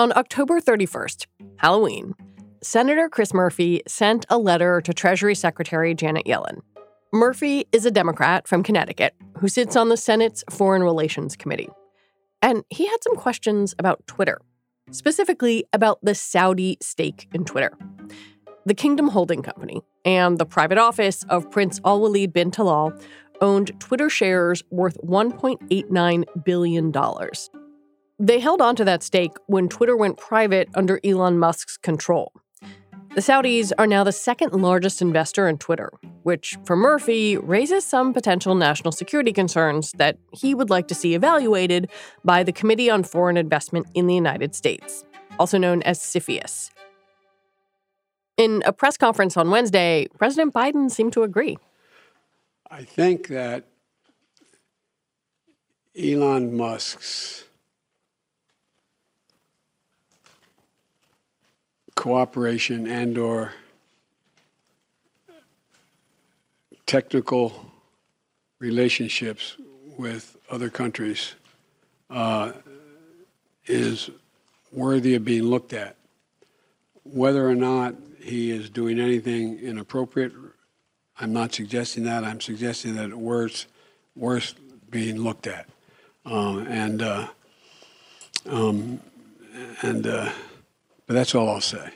On 0.00 0.16
October 0.16 0.62
31st, 0.62 1.26
Halloween, 1.58 2.14
Senator 2.62 3.10
Chris 3.10 3.34
Murphy 3.34 3.82
sent 3.86 4.24
a 4.30 4.38
letter 4.38 4.80
to 4.80 4.94
Treasury 4.94 5.34
Secretary 5.34 5.94
Janet 5.94 6.24
Yellen. 6.24 6.62
Murphy 7.12 7.66
is 7.70 7.84
a 7.84 7.90
Democrat 7.90 8.48
from 8.48 8.62
Connecticut 8.62 9.14
who 9.40 9.46
sits 9.46 9.76
on 9.76 9.90
the 9.90 9.98
Senate's 9.98 10.42
Foreign 10.48 10.82
Relations 10.82 11.36
Committee. 11.36 11.68
And 12.40 12.64
he 12.70 12.86
had 12.86 12.96
some 13.02 13.14
questions 13.14 13.74
about 13.78 14.06
Twitter, 14.06 14.40
specifically 14.90 15.66
about 15.70 15.98
the 16.02 16.14
Saudi 16.14 16.78
stake 16.80 17.28
in 17.34 17.44
Twitter. 17.44 17.76
The 18.64 18.72
Kingdom 18.72 19.08
Holding 19.08 19.42
Company 19.42 19.82
and 20.06 20.38
the 20.38 20.46
private 20.46 20.78
office 20.78 21.24
of 21.24 21.50
Prince 21.50 21.78
Al 21.84 22.00
Walid 22.00 22.32
bin 22.32 22.50
Talal 22.50 22.98
owned 23.42 23.78
Twitter 23.80 24.08
shares 24.08 24.62
worth 24.70 24.96
$1.89 25.04 26.24
billion. 26.42 26.90
They 28.22 28.38
held 28.38 28.60
onto 28.60 28.84
that 28.84 29.02
stake 29.02 29.32
when 29.46 29.66
Twitter 29.66 29.96
went 29.96 30.18
private 30.18 30.68
under 30.74 31.00
Elon 31.02 31.38
Musk's 31.38 31.78
control. 31.78 32.34
The 33.14 33.22
Saudis 33.22 33.72
are 33.78 33.86
now 33.86 34.04
the 34.04 34.12
second 34.12 34.52
largest 34.52 35.00
investor 35.00 35.48
in 35.48 35.56
Twitter, 35.56 35.90
which 36.22 36.58
for 36.66 36.76
Murphy 36.76 37.38
raises 37.38 37.82
some 37.82 38.12
potential 38.12 38.54
national 38.54 38.92
security 38.92 39.32
concerns 39.32 39.92
that 39.92 40.18
he 40.32 40.54
would 40.54 40.68
like 40.68 40.86
to 40.88 40.94
see 40.94 41.14
evaluated 41.14 41.90
by 42.22 42.42
the 42.42 42.52
Committee 42.52 42.90
on 42.90 43.04
Foreign 43.04 43.38
Investment 43.38 43.86
in 43.94 44.06
the 44.06 44.14
United 44.14 44.54
States, 44.54 45.02
also 45.38 45.56
known 45.56 45.82
as 45.84 45.98
CFIUS. 45.98 46.70
In 48.36 48.62
a 48.66 48.72
press 48.72 48.98
conference 48.98 49.38
on 49.38 49.50
Wednesday, 49.50 50.08
President 50.18 50.52
Biden 50.52 50.90
seemed 50.90 51.14
to 51.14 51.22
agree. 51.22 51.56
I 52.70 52.84
think 52.84 53.28
that 53.28 53.64
Elon 55.98 56.54
Musk's 56.54 57.46
cooperation 62.00 62.86
and 62.86 63.18
or 63.18 63.52
technical 66.86 67.70
relationships 68.58 69.58
with 69.98 70.38
other 70.50 70.70
countries 70.70 71.34
uh, 72.08 72.52
is 73.66 74.08
worthy 74.72 75.14
of 75.14 75.26
being 75.26 75.42
looked 75.42 75.74
at. 75.74 75.96
Whether 77.04 77.46
or 77.46 77.54
not 77.54 77.96
he 78.18 78.50
is 78.50 78.70
doing 78.70 78.98
anything 78.98 79.58
inappropriate, 79.58 80.32
I'm 81.20 81.34
not 81.34 81.52
suggesting 81.52 82.04
that. 82.04 82.24
I'm 82.24 82.40
suggesting 82.40 82.94
that 82.94 83.10
it 83.10 83.18
worth 83.18 83.66
worth 84.16 84.54
being 84.88 85.18
looked 85.18 85.46
at, 85.46 85.68
um, 86.24 86.66
and 86.66 87.02
uh, 87.02 87.28
um, 88.48 89.00
and. 89.82 90.06
Uh, 90.06 90.32
but 91.10 91.14
that's 91.14 91.34
all 91.34 91.48
I'll 91.48 91.60
say. 91.60 91.90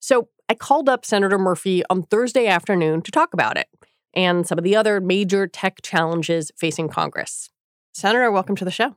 So 0.00 0.30
I 0.48 0.54
called 0.54 0.88
up 0.88 1.04
Senator 1.04 1.36
Murphy 1.36 1.82
on 1.90 2.04
Thursday 2.04 2.46
afternoon 2.46 3.02
to 3.02 3.10
talk 3.10 3.34
about 3.34 3.58
it 3.58 3.66
and 4.14 4.46
some 4.46 4.56
of 4.56 4.64
the 4.64 4.74
other 4.74 4.98
major 4.98 5.46
tech 5.46 5.82
challenges 5.82 6.50
facing 6.56 6.88
Congress. 6.88 7.50
Senator, 7.92 8.32
welcome 8.32 8.56
to 8.56 8.64
the 8.64 8.70
show. 8.70 8.96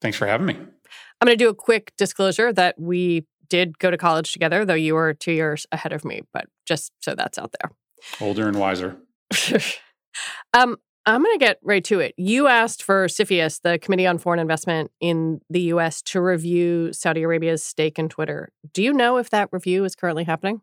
Thanks 0.00 0.16
for 0.16 0.28
having 0.28 0.46
me. 0.46 0.54
I'm 0.54 1.26
going 1.26 1.36
to 1.36 1.44
do 1.44 1.48
a 1.48 1.54
quick 1.54 1.92
disclosure 1.98 2.52
that 2.52 2.80
we 2.80 3.26
did 3.48 3.76
go 3.80 3.90
to 3.90 3.98
college 3.98 4.30
together, 4.30 4.64
though 4.64 4.74
you 4.74 4.94
were 4.94 5.14
two 5.14 5.32
years 5.32 5.66
ahead 5.72 5.92
of 5.92 6.04
me, 6.04 6.20
but 6.32 6.44
just 6.64 6.92
so 7.00 7.16
that's 7.16 7.38
out 7.38 7.52
there. 7.60 7.72
Older 8.20 8.46
and 8.46 8.60
wiser. 8.60 8.98
um, 10.54 10.76
I'm 11.06 11.22
going 11.22 11.38
to 11.38 11.44
get 11.44 11.58
right 11.62 11.84
to 11.84 12.00
it. 12.00 12.14
You 12.16 12.46
asked 12.46 12.82
for 12.82 13.06
CFIUS, 13.06 13.62
the 13.62 13.78
Committee 13.78 14.06
on 14.06 14.18
Foreign 14.18 14.38
Investment 14.38 14.90
in 15.00 15.40
the 15.48 15.60
U.S., 15.62 16.02
to 16.02 16.20
review 16.20 16.92
Saudi 16.92 17.22
Arabia's 17.22 17.64
stake 17.64 17.98
in 17.98 18.08
Twitter. 18.08 18.52
Do 18.72 18.82
you 18.82 18.92
know 18.92 19.16
if 19.16 19.30
that 19.30 19.48
review 19.50 19.84
is 19.84 19.94
currently 19.94 20.24
happening? 20.24 20.60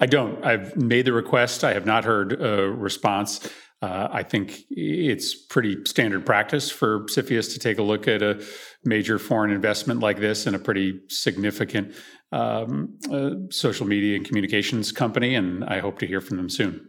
I 0.00 0.06
don't. 0.06 0.44
I've 0.44 0.76
made 0.76 1.04
the 1.04 1.12
request. 1.12 1.64
I 1.64 1.74
have 1.74 1.86
not 1.86 2.04
heard 2.04 2.40
a 2.40 2.68
response. 2.68 3.48
Uh, 3.82 4.08
I 4.10 4.22
think 4.22 4.60
it's 4.70 5.34
pretty 5.34 5.84
standard 5.84 6.24
practice 6.24 6.70
for 6.70 7.00
CFIUS 7.04 7.52
to 7.52 7.58
take 7.58 7.78
a 7.78 7.82
look 7.82 8.08
at 8.08 8.22
a 8.22 8.42
major 8.84 9.18
foreign 9.18 9.50
investment 9.50 10.00
like 10.00 10.18
this 10.18 10.46
in 10.46 10.54
a 10.54 10.58
pretty 10.58 11.00
significant 11.08 11.94
um, 12.32 12.98
uh, 13.12 13.30
social 13.50 13.86
media 13.86 14.16
and 14.16 14.24
communications 14.24 14.90
company, 14.90 15.34
and 15.34 15.64
I 15.64 15.80
hope 15.80 15.98
to 15.98 16.06
hear 16.06 16.22
from 16.22 16.38
them 16.38 16.48
soon. 16.48 16.88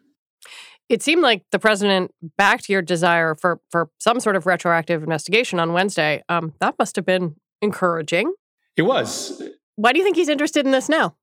It 0.88 1.01
seemed 1.01 1.22
like 1.22 1.44
the 1.51 1.59
president 1.59 2.12
backed 2.38 2.69
your 2.69 2.81
desire 2.81 3.34
for 3.35 3.59
for 3.72 3.90
some 4.00 4.19
sort 4.19 4.35
of 4.35 4.46
retroactive 4.46 5.01
investigation 5.01 5.59
on 5.59 5.73
Wednesday. 5.73 6.23
Um, 6.29 6.53
that 6.59 6.75
must 6.78 6.96
have 6.96 7.06
been 7.06 7.35
encouraging. 7.62 8.34
It 8.78 8.84
was. 8.84 9.41
Why 9.75 9.91
do 9.94 10.00
you 10.00 10.03
think 10.03 10.16
he's 10.16 10.29
interested 10.29 10.66
in 10.66 10.72
this 10.72 10.88
now? 10.88 11.16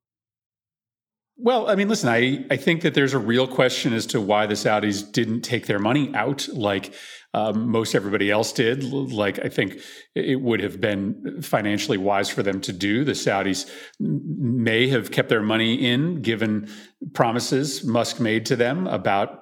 Well, 1.36 1.68
I 1.68 1.74
mean, 1.74 1.88
listen, 1.88 2.08
I, 2.08 2.44
I 2.50 2.56
think 2.56 2.82
that 2.82 2.94
there's 2.94 3.14
a 3.14 3.18
real 3.18 3.48
question 3.48 3.94
as 3.94 4.06
to 4.06 4.20
why 4.20 4.46
the 4.46 4.54
Saudis 4.54 5.10
didn't 5.10 5.40
take 5.40 5.66
their 5.66 5.78
money 5.78 6.14
out 6.14 6.46
like 6.52 6.94
um, 7.34 7.68
most 7.68 7.94
everybody 7.94 8.30
else 8.30 8.52
did. 8.52 8.84
Like, 8.84 9.38
I 9.44 9.48
think 9.48 9.80
it 10.14 10.40
would 10.40 10.60
have 10.60 10.80
been 10.80 11.40
financially 11.42 11.96
wise 11.96 12.28
for 12.28 12.42
them 12.42 12.60
to 12.60 12.72
do. 12.72 13.04
The 13.04 13.12
Saudis 13.12 13.68
may 13.98 14.88
have 14.88 15.10
kept 15.10 15.30
their 15.30 15.42
money 15.42 15.74
in, 15.74 16.20
given 16.20 16.68
promises 17.14 17.84
Musk 17.84 18.20
made 18.20 18.44
to 18.46 18.56
them 18.56 18.86
about 18.86 19.41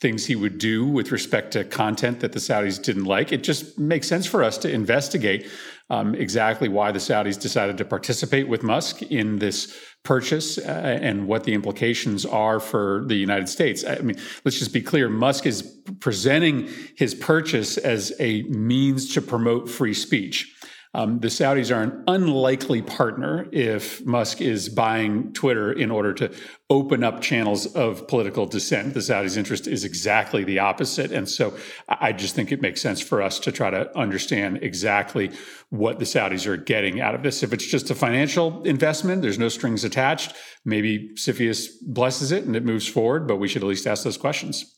things 0.00 0.26
he 0.26 0.36
would 0.36 0.58
do 0.58 0.86
with 0.86 1.10
respect 1.10 1.52
to 1.52 1.64
content 1.64 2.20
that 2.20 2.32
the 2.32 2.38
Saudis 2.38 2.82
didn't 2.82 3.04
like. 3.04 3.32
It 3.32 3.42
just 3.42 3.78
makes 3.78 4.06
sense 4.06 4.26
for 4.26 4.42
us 4.42 4.58
to 4.58 4.70
investigate 4.70 5.46
um, 5.90 6.14
exactly 6.14 6.68
why 6.68 6.92
the 6.92 6.98
Saudis 6.98 7.40
decided 7.40 7.78
to 7.78 7.84
participate 7.84 8.48
with 8.48 8.62
Musk 8.62 9.02
in 9.02 9.38
this 9.38 9.74
purchase 10.04 10.58
uh, 10.58 10.98
and 11.02 11.26
what 11.26 11.44
the 11.44 11.54
implications 11.54 12.24
are 12.26 12.60
for 12.60 13.04
the 13.06 13.14
United 13.14 13.48
States. 13.48 13.84
I 13.84 13.96
mean, 13.96 14.16
let's 14.44 14.58
just 14.58 14.72
be 14.72 14.82
clear 14.82 15.08
Musk 15.08 15.46
is 15.46 15.62
presenting 16.00 16.68
his 16.96 17.14
purchase 17.14 17.78
as 17.78 18.12
a 18.20 18.42
means 18.42 19.12
to 19.14 19.22
promote 19.22 19.68
free 19.68 19.94
speech. 19.94 20.54
Um, 20.94 21.20
the 21.20 21.28
Saudis 21.28 21.74
are 21.74 21.82
an 21.82 22.04
unlikely 22.06 22.82
partner 22.82 23.46
if 23.52 24.04
Musk 24.06 24.40
is 24.40 24.68
buying 24.68 25.32
Twitter 25.32 25.70
in 25.70 25.90
order 25.90 26.14
to 26.14 26.34
open 26.70 27.04
up 27.04 27.20
channels 27.20 27.66
of 27.74 28.08
political 28.08 28.46
dissent. 28.46 28.94
The 28.94 29.00
Saudis' 29.00 29.36
interest 29.36 29.66
is 29.66 29.84
exactly 29.84 30.44
the 30.44 30.58
opposite. 30.58 31.12
And 31.12 31.28
so 31.28 31.54
I 31.88 32.12
just 32.12 32.34
think 32.34 32.52
it 32.52 32.62
makes 32.62 32.80
sense 32.80 33.00
for 33.00 33.20
us 33.20 33.38
to 33.40 33.52
try 33.52 33.70
to 33.70 33.96
understand 33.96 34.62
exactly 34.62 35.30
what 35.70 35.98
the 35.98 36.04
Saudis 36.04 36.46
are 36.46 36.56
getting 36.56 37.00
out 37.00 37.14
of 37.14 37.22
this. 37.22 37.42
If 37.42 37.52
it's 37.52 37.66
just 37.66 37.90
a 37.90 37.94
financial 37.94 38.62
investment, 38.62 39.22
there's 39.22 39.38
no 39.38 39.48
strings 39.48 39.84
attached. 39.84 40.34
Maybe 40.64 41.10
CFIUS 41.14 41.68
blesses 41.86 42.32
it 42.32 42.44
and 42.44 42.56
it 42.56 42.64
moves 42.64 42.88
forward, 42.88 43.28
but 43.28 43.36
we 43.36 43.48
should 43.48 43.62
at 43.62 43.68
least 43.68 43.86
ask 43.86 44.04
those 44.04 44.18
questions. 44.18 44.77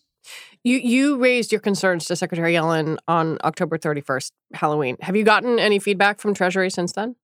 You 0.62 0.76
you 0.78 1.18
raised 1.18 1.52
your 1.52 1.60
concerns 1.60 2.04
to 2.06 2.16
Secretary 2.16 2.52
Yellen 2.52 2.98
on 3.08 3.38
October 3.44 3.78
31st, 3.78 4.32
Halloween. 4.52 4.96
Have 5.00 5.16
you 5.16 5.24
gotten 5.24 5.58
any 5.58 5.78
feedback 5.78 6.20
from 6.20 6.34
Treasury 6.34 6.70
since 6.70 6.92
then? 6.92 7.16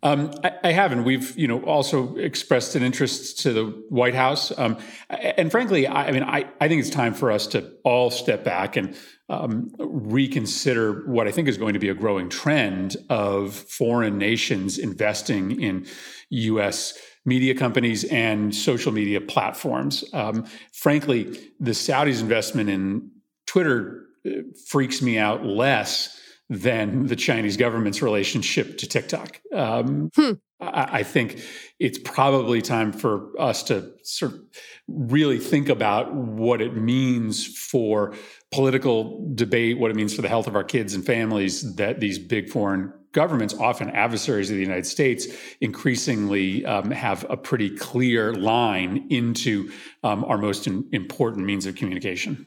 Um, 0.00 0.32
I, 0.44 0.52
I, 0.62 0.70
haven't. 0.70 1.02
We've, 1.02 1.36
you 1.36 1.48
know, 1.48 1.60
also 1.64 2.14
expressed 2.18 2.76
an 2.76 2.84
interest 2.84 3.40
to 3.40 3.52
the 3.52 3.64
White 3.88 4.14
House, 4.14 4.56
um, 4.56 4.78
and 5.10 5.50
frankly, 5.50 5.88
I, 5.88 6.06
I, 6.06 6.12
mean, 6.12 6.22
I, 6.22 6.48
I 6.60 6.68
think 6.68 6.78
it's 6.78 6.90
time 6.90 7.14
for 7.14 7.32
us 7.32 7.48
to 7.48 7.72
all 7.82 8.08
step 8.10 8.44
back 8.44 8.76
and 8.76 8.96
um, 9.28 9.72
reconsider 9.80 11.02
what 11.10 11.26
I 11.26 11.32
think 11.32 11.48
is 11.48 11.58
going 11.58 11.72
to 11.72 11.80
be 11.80 11.88
a 11.88 11.94
growing 11.94 12.28
trend 12.28 12.96
of 13.10 13.54
foreign 13.54 14.18
nations 14.18 14.78
investing 14.78 15.60
in 15.60 15.84
U.S 16.30 16.96
media 17.28 17.54
companies 17.54 18.04
and 18.04 18.54
social 18.54 18.90
media 18.90 19.20
platforms. 19.20 20.04
Um, 20.12 20.46
frankly, 20.72 21.38
the 21.60 21.72
Saudis' 21.72 22.20
investment 22.20 22.70
in 22.70 23.10
Twitter 23.46 24.06
uh, 24.26 24.30
freaks 24.66 25.02
me 25.02 25.18
out 25.18 25.44
less 25.44 26.18
than 26.50 27.06
the 27.06 27.16
Chinese 27.16 27.56
government's 27.56 28.00
relationship 28.00 28.78
to 28.78 28.86
TikTok. 28.86 29.40
Um, 29.52 30.10
hmm. 30.16 30.32
I, 30.60 31.00
I, 31.00 31.02
think 31.02 31.40
it's 31.78 31.98
probably 31.98 32.62
time 32.62 32.90
for 32.90 33.38
us 33.38 33.62
to 33.64 33.92
sort 34.02 34.32
of 34.32 34.40
really 34.88 35.38
think 35.38 35.68
about 35.68 36.14
what 36.14 36.62
it 36.62 36.74
means 36.74 37.46
for 37.46 38.14
political 38.50 39.30
debate, 39.34 39.78
what 39.78 39.90
it 39.90 39.96
means 39.96 40.14
for 40.14 40.22
the 40.22 40.28
health 40.28 40.46
of 40.46 40.56
our 40.56 40.64
kids 40.64 40.94
and 40.94 41.04
families 41.04 41.76
that 41.76 42.00
these 42.00 42.18
big 42.18 42.48
foreign 42.48 42.92
governments, 43.18 43.52
often 43.58 43.90
adversaries 43.90 44.48
of 44.48 44.54
the 44.54 44.62
United 44.62 44.86
States, 44.86 45.26
increasingly 45.60 46.64
um, 46.64 46.92
have 46.92 47.26
a 47.28 47.36
pretty 47.36 47.68
clear 47.68 48.32
line 48.32 49.08
into 49.10 49.72
um, 50.04 50.24
our 50.26 50.38
most 50.38 50.68
in, 50.68 50.88
important 50.92 51.44
means 51.44 51.66
of 51.66 51.74
communication. 51.74 52.46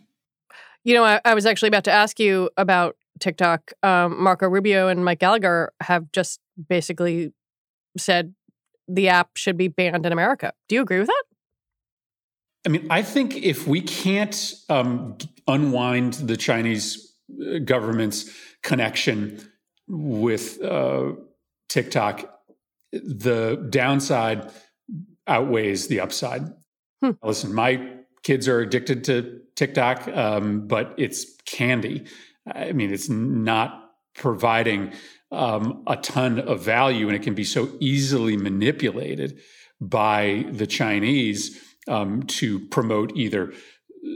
You 0.86 0.94
know, 0.94 1.04
I, 1.04 1.20
I, 1.26 1.34
was 1.34 1.46
actually 1.46 1.68
about 1.68 1.84
to 1.84 1.92
ask 1.92 2.22
you 2.22 2.50
about 2.56 2.96
TikTok. 3.20 3.74
Um, 3.84 4.24
Marco 4.24 4.48
Rubio 4.48 4.88
and 4.88 5.04
Mike 5.04 5.20
Gallagher 5.20 5.74
have 5.82 6.10
just 6.14 6.40
basically 6.70 7.34
said 7.98 8.34
the 8.88 9.10
app 9.10 9.32
should 9.36 9.58
be 9.58 9.68
banned 9.68 10.06
in 10.06 10.14
America. 10.14 10.54
Do 10.70 10.76
you 10.76 10.82
agree 10.82 11.00
with 11.00 11.08
that? 11.08 11.24
I 12.66 12.70
mean, 12.70 12.88
I 12.90 13.02
think 13.02 13.36
if 13.36 13.68
we 13.68 13.82
can't 13.82 14.54
um, 14.70 15.18
unwind 15.50 16.14
the 16.14 16.38
Chinese 16.38 17.14
uh, 17.30 17.60
government's 17.60 18.32
connection 18.64 19.51
with 19.92 20.62
uh, 20.62 21.12
TikTok 21.70 22.42
the 22.92 23.68
downside 23.70 24.50
outweighs 25.28 25.88
the 25.88 26.00
upside. 26.00 26.44
Hmm. 27.02 27.12
Listen, 27.24 27.54
my 27.54 27.90
kids 28.24 28.48
are 28.48 28.60
addicted 28.60 29.04
to 29.06 29.42
TikTok, 29.56 30.08
um, 30.10 30.68
but 30.68 30.94
it's 30.98 31.26
candy. 31.46 32.06
I 32.54 32.72
mean, 32.72 32.94
it's 32.94 33.10
not 33.10 33.92
providing 34.16 34.94
um, 35.32 35.84
a 35.88 35.96
ton 35.98 36.40
of 36.40 36.62
value, 36.62 37.08
and 37.08 37.16
it 37.16 37.24
can 37.24 37.34
be 37.34 37.44
so 37.44 37.70
easily 37.80 38.36
manipulated 38.36 39.40
by 39.80 40.46
the 40.52 40.68
Chinese 40.68 41.60
um, 41.88 42.24
to 42.24 42.60
promote 42.68 43.16
either 43.16 43.54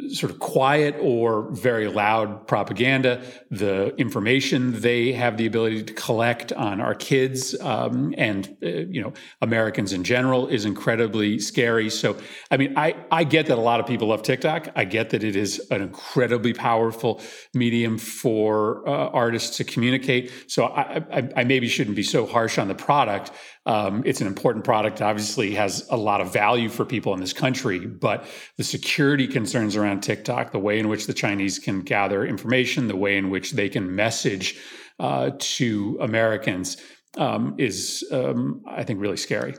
sort 0.10 0.32
of 0.32 0.40
quiet 0.40 0.96
or 1.00 1.50
very 1.52 1.88
loud 1.88 2.48
propaganda, 2.48 3.22
the 3.52 3.96
information 3.98 4.82
they 4.82 5.12
have 5.14 5.38
the 5.38 5.46
ability 5.46 5.84
to 5.84 5.94
collect 5.94 6.52
on 6.54 6.82
our 6.82 6.96
kids 6.96 7.60
um, 7.62 8.14
and 8.18 8.58
uh, 8.64 8.68
you 8.68 9.02
know 9.02 9.14
Americans 9.42 9.94
in 9.94 10.04
general 10.04 10.48
is 10.48 10.66
incredibly 10.66 11.38
scary. 11.40 11.90
So, 11.90 12.18
I 12.50 12.58
mean, 12.58 12.74
I 12.78 12.96
I 13.12 13.24
get 13.24 13.46
that 13.48 13.58
a 13.58 13.62
lot 13.62 13.80
of 13.80 13.86
people 13.86 14.08
love 14.08 14.24
TikTok. 14.24 14.70
I 14.76 14.86
get 14.86 15.12
that 15.12 15.24
it 15.24 15.36
is 15.36 15.60
an 15.70 15.82
incredibly 15.82 16.54
powerful 16.54 17.22
medium 17.54 17.98
for 17.98 18.88
uh, 18.88 19.10
artists 19.10 19.58
to 19.58 19.64
communicate. 19.64 20.32
So, 20.48 20.66
I, 20.66 21.04
I, 21.12 21.30
I 21.38 21.44
maybe 21.44 21.68
shouldn't 21.68 21.96
be 21.96 22.04
so 22.04 22.26
harsh 22.26 22.58
on 22.58 22.68
the 22.68 22.76
product. 22.76 23.32
Um, 23.66 24.04
it's 24.06 24.22
an 24.22 24.28
important 24.28 24.64
product, 24.64 25.02
obviously 25.02 25.56
has 25.56 25.88
a 25.90 25.98
lot 25.98 26.22
of 26.22 26.32
value 26.32 26.70
for 26.70 26.86
people 26.86 27.14
in 27.16 27.20
this 27.20 27.34
country, 27.34 27.80
but 27.80 28.26
the 28.58 28.64
security 28.64 29.28
concerns 29.28 29.76
around 29.76 30.02
TikTok, 30.02 30.52
the 30.52 30.60
way 30.60 30.78
in 30.78 30.88
which 30.88 31.08
the 31.08 31.14
Chinese 31.14 31.58
can 31.58 31.82
gather 31.82 32.24
information, 32.26 32.88
the 32.88 32.96
way 32.96 33.18
in 33.18 33.32
which 33.32 33.54
they 33.54 33.68
can 33.68 33.96
message 33.96 34.60
uh, 35.00 35.32
to 35.40 35.98
Americans 36.00 36.78
um, 37.18 37.56
is, 37.58 38.08
um, 38.12 38.62
I 38.68 38.84
think, 38.84 39.02
really 39.02 39.18
scary. 39.18 39.56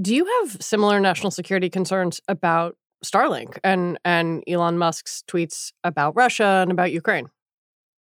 Do 0.00 0.14
you 0.14 0.26
have 0.40 0.62
similar 0.62 1.00
national 1.00 1.30
security 1.30 1.70
concerns 1.70 2.20
about 2.28 2.76
Starlink 3.04 3.58
and 3.64 3.98
and 4.04 4.42
Elon 4.46 4.76
Musk's 4.78 5.24
tweets 5.26 5.72
about 5.84 6.14
Russia 6.16 6.60
and 6.62 6.70
about 6.70 6.92
Ukraine? 6.92 7.30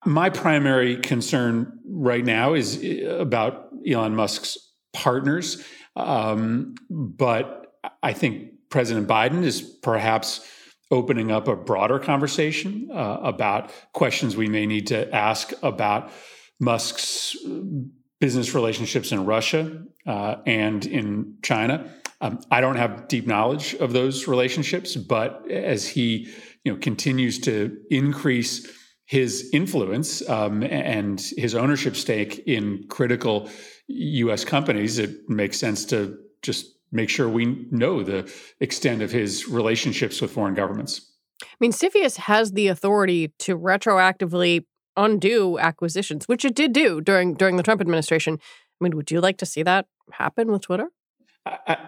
My 0.04 0.30
primary 0.30 0.96
concern 0.96 1.78
right 1.86 2.24
now 2.24 2.54
is 2.54 2.82
uh, 2.82 3.18
about 3.18 3.68
Elon 3.86 4.14
Musk's 4.14 4.56
partners. 4.92 5.64
Um, 5.96 6.74
but 6.90 7.74
I 8.02 8.12
think 8.12 8.52
President 8.70 9.08
Biden 9.08 9.42
is 9.42 9.60
perhaps 9.62 10.46
opening 10.90 11.30
up 11.30 11.48
a 11.48 11.56
broader 11.56 11.98
conversation 11.98 12.88
uh, 12.92 13.18
about 13.22 13.72
questions 13.92 14.36
we 14.36 14.48
may 14.48 14.66
need 14.66 14.88
to 14.88 15.12
ask 15.14 15.52
about 15.62 16.10
Musk's 16.58 17.36
business 18.20 18.54
relationships 18.54 19.12
in 19.12 19.24
Russia 19.24 19.82
uh, 20.06 20.36
and 20.46 20.84
in 20.84 21.36
China. 21.42 21.90
Um, 22.20 22.40
I 22.50 22.60
don't 22.60 22.76
have 22.76 23.08
deep 23.08 23.26
knowledge 23.26 23.74
of 23.74 23.92
those 23.92 24.28
relationships, 24.28 24.94
but 24.94 25.50
as 25.50 25.88
he 25.88 26.28
you 26.64 26.72
know 26.72 26.78
continues 26.78 27.38
to 27.40 27.78
increase 27.90 28.68
his 29.06 29.50
influence 29.52 30.28
um, 30.28 30.62
and 30.62 31.20
his 31.36 31.54
ownership 31.54 31.96
stake 31.96 32.44
in 32.46 32.84
critical 32.88 33.48
U.S. 33.92 34.44
companies, 34.44 34.98
it 34.98 35.28
makes 35.28 35.58
sense 35.58 35.84
to 35.86 36.18
just 36.42 36.66
make 36.92 37.08
sure 37.08 37.28
we 37.28 37.66
know 37.70 38.02
the 38.02 38.32
extent 38.60 39.02
of 39.02 39.10
his 39.10 39.48
relationships 39.48 40.20
with 40.20 40.30
foreign 40.30 40.54
governments. 40.54 41.12
I 41.42 41.46
mean, 41.60 41.72
CFIUS 41.72 42.16
has 42.18 42.52
the 42.52 42.68
authority 42.68 43.32
to 43.40 43.56
retroactively 43.56 44.64
undo 44.96 45.58
acquisitions, 45.58 46.26
which 46.28 46.44
it 46.44 46.54
did 46.54 46.72
do 46.72 47.00
during 47.00 47.34
during 47.34 47.56
the 47.56 47.62
Trump 47.62 47.80
administration. 47.80 48.38
I 48.80 48.84
mean, 48.84 48.96
would 48.96 49.10
you 49.10 49.20
like 49.20 49.38
to 49.38 49.46
see 49.46 49.62
that 49.62 49.86
happen 50.12 50.50
with 50.50 50.62
Twitter? 50.62 50.88
I, 51.46 51.78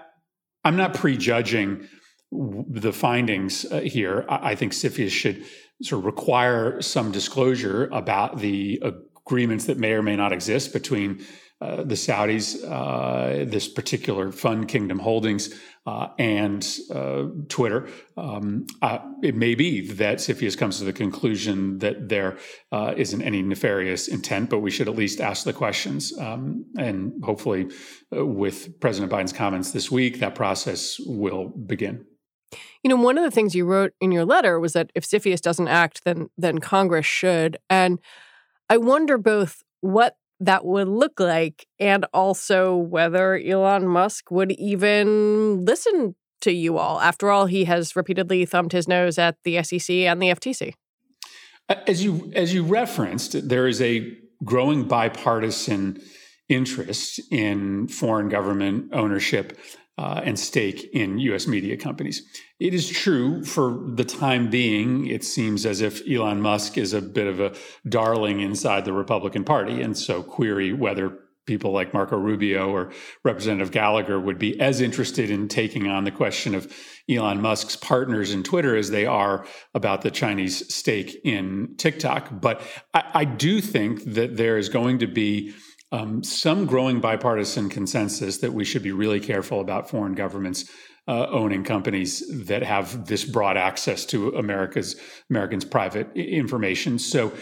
am 0.65 0.77
not 0.77 0.95
prejudging 0.95 1.87
the 2.31 2.93
findings 2.93 3.67
uh, 3.71 3.81
here. 3.81 4.25
I, 4.29 4.53
I 4.53 4.55
think 4.55 4.73
CFIUS 4.73 5.11
should 5.11 5.45
sort 5.83 6.01
of 6.01 6.07
require 6.07 6.81
some 6.81 7.13
disclosure 7.13 7.87
about 7.93 8.39
the 8.39 8.83
agreements 9.27 9.67
that 9.67 9.79
may 9.79 9.93
or 9.93 10.03
may 10.03 10.17
not 10.17 10.33
exist 10.33 10.73
between 10.73 11.25
uh, 11.63 11.85
the 11.85 11.95
Saudis, 11.95 12.57
uh, 12.69 13.45
this 13.45 13.69
particular 13.69 14.33
fund, 14.33 14.67
Kingdom 14.67 14.99
Holdings, 14.99 15.55
uh, 15.87 16.09
and 16.19 16.67
uh, 16.93 17.25
Twitter. 17.49 17.89
Um, 18.17 18.67
uh, 18.83 18.99
it 19.23 19.37
may 19.37 19.55
be 19.55 19.87
that 19.93 20.19
CFIUS 20.19 20.59
comes 20.59 20.79
to 20.79 20.85
the 20.85 20.93
conclusion 20.93 21.79
that 21.79 22.09
there 22.09 22.39
not 22.73 22.99
any 22.99 23.43
nefarious 23.43 24.09
intent, 24.09 24.51
but 24.51 24.59
we 24.59 24.71
should 24.71 24.89
at 24.89 24.97
least 24.97 25.21
ask 25.21 25.45
the 25.45 25.53
questions. 25.53 26.17
Um, 26.19 26.67
and 26.77 27.23
hopefully, 27.23 27.71
with 28.11 28.81
President 28.81 29.13
Biden's 29.13 29.33
comments 29.33 29.71
this 29.71 29.91
week, 29.91 30.19
that 30.19 30.35
process 30.35 30.99
will 31.07 31.49
begin. 31.49 32.05
You 32.83 32.89
know, 32.89 32.97
one 32.97 33.19
of 33.19 33.25
the 33.25 33.31
things 33.31 33.55
you 33.55 33.65
wrote 33.65 33.93
in 34.01 34.11
your 34.11 34.25
letter 34.25 34.59
was 34.59 34.73
that 34.73 34.91
if 34.97 35.05
CFIUS 35.05 35.41
doesn't 35.41 35.69
act, 35.69 36.03
then 36.05 36.29
then 36.37 36.59
Congress 36.59 37.07
should. 37.07 37.57
And 37.71 38.01
I 38.69 38.79
wonder 38.79 39.17
both 39.17 39.63
what 39.81 40.17
that 40.43 40.65
would 40.65 40.89
look 40.89 41.21
like, 41.21 41.67
and 41.79 42.05
also 42.13 42.77
whether 42.77 43.37
Elon 43.37 43.87
Musk 43.87 44.31
would 44.31 44.53
even 44.53 45.65
listen 45.65 46.17
to 46.41 46.53
you 46.53 46.79
all. 46.79 47.01
After 47.01 47.31
all, 47.31 47.47
he 47.47 47.65
has 47.65 47.95
repeatedly 47.95 48.45
thumbed 48.45 48.73
his 48.73 48.89
nose 48.89 49.19
at 49.19 49.37
the 49.45 49.63
SEC 49.63 49.89
and 49.91 50.21
the 50.21 50.29
FTC. 50.29 50.75
As 51.69 52.05
you 52.05 52.33
as 52.35 52.53
you 52.53 52.65
referenced, 52.65 53.49
there 53.49 53.69
is 53.69 53.81
a 53.81 54.17
growing 54.45 54.85
bipartisan 54.85 56.03
interest 56.49 57.21
in 57.31 57.87
foreign 57.89 58.29
government 58.29 58.91
ownership 58.93 59.57
uh, 59.99 60.21
and 60.25 60.39
stake 60.39 60.89
in 60.93 61.19
US 61.19 61.47
media 61.47 61.77
companies. 61.77 62.23
It 62.59 62.75
is 62.75 62.89
true 62.89 63.45
for 63.45 63.79
the 63.95 64.05
time 64.05 64.51
being, 64.51 65.07
it 65.07 65.25
seems 65.25 65.67
as 65.67 65.81
if 65.81 66.01
Elon 66.09 66.41
Musk 66.41 66.79
is 66.79 66.93
a 66.93 67.03
bit 67.03 67.27
of 67.27 67.41
a 67.41 67.55
darling 67.89 68.41
inside 68.41 68.85
the 68.85 68.93
Republican 68.93 69.45
Party. 69.45 69.83
And 69.83 69.97
so, 69.97 70.23
query 70.23 70.73
whether 70.73 71.19
people 71.47 71.73
like 71.73 71.93
Marco 71.93 72.17
Rubio 72.17 72.71
or 72.71 72.93
Representative 73.25 73.73
Gallagher 73.73 74.21
would 74.21 74.39
be 74.39 74.59
as 74.61 74.81
interested 74.81 75.29
in 75.29 75.49
taking 75.49 75.89
on 75.89 76.05
the 76.05 76.11
question 76.11 76.55
of 76.55 76.73
Elon 77.11 77.41
Musk's 77.41 77.75
partners 77.75 78.33
in 78.33 78.45
Twitter 78.45 78.77
as 78.77 78.91
they 78.91 79.07
are 79.07 79.45
about 79.75 80.03
the 80.03 80.11
Chinese 80.11 80.73
stake 80.73 81.21
in 81.25 81.75
TikTok. 81.79 82.29
But 82.41 82.63
I, 82.95 83.05
I 83.15 83.25
do 83.25 83.61
think 83.61 84.05
that 84.15 84.37
there 84.37 84.57
is 84.57 84.69
going 84.69 85.01
to 85.01 85.09
be 85.09 85.53
um, 85.93 86.25
some 86.25 86.67
growing 86.67 87.01
bipartisan 87.01 87.69
consensus 87.69 88.39
that 88.39 88.53
we 88.53 88.65
should 88.65 88.83
be 88.83 88.93
really 88.93 89.21
careful 89.21 89.61
about 89.61 89.89
foreign 89.89 90.15
governments 90.15 90.71
uh, 91.09 91.27
owning 91.29 91.65
companies 91.65 92.23
that 92.47 92.63
have 92.63 93.07
this 93.07 93.25
broad 93.25 93.57
access 93.57 94.07
to 94.07 94.31
America's 94.31 94.97
Americans' 95.31 95.65
private 95.65 96.09
information. 96.17 96.99
So 96.99 97.33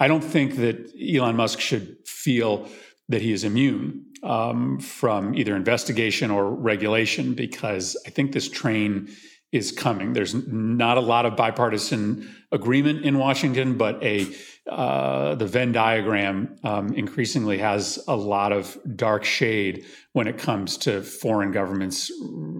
I 0.00 0.08
don't 0.08 0.24
think 0.24 0.56
that 0.56 0.92
Elon 1.00 1.36
Musk 1.36 1.60
should 1.60 1.96
feel 2.06 2.68
that 3.08 3.22
he 3.22 3.32
is 3.32 3.44
immune 3.44 4.06
um, 4.22 4.80
from 4.80 5.34
either 5.34 5.54
investigation 5.54 6.30
or 6.30 6.50
regulation 6.50 7.34
because 7.34 7.96
I 8.06 8.10
think 8.10 8.32
this 8.32 8.48
train 8.48 9.08
is 9.54 9.70
coming. 9.70 10.12
There's 10.12 10.34
not 10.34 10.98
a 10.98 11.00
lot 11.00 11.26
of 11.26 11.36
bipartisan 11.36 12.28
agreement 12.50 13.04
in 13.04 13.18
Washington, 13.18 13.78
but 13.78 14.02
a 14.02 14.26
uh, 14.68 15.34
the 15.34 15.46
Venn 15.46 15.72
diagram 15.72 16.56
um, 16.64 16.92
increasingly 16.94 17.58
has 17.58 18.02
a 18.08 18.16
lot 18.16 18.50
of 18.50 18.76
dark 18.96 19.22
shade 19.22 19.84
when 20.12 20.26
it 20.26 20.38
comes 20.38 20.78
to 20.78 21.02
foreign 21.02 21.52
governments' 21.52 22.10